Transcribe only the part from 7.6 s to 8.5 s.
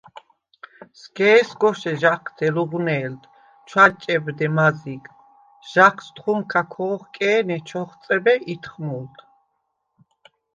ჩ’ოხწებე